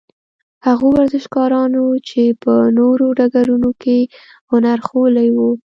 هغو 0.67 0.87
ورزشکارانو 0.97 1.85
چې 2.07 2.21
په 2.43 2.53
نورو 2.77 3.05
ډګرونو 3.19 3.69
کې 3.81 3.97
هنر 4.51 4.77
ښوولی 4.87 5.29
وو. 5.35 5.51